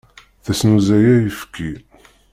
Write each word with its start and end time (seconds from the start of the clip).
Teznuzay 0.43 1.05
ayefki. 1.15 1.69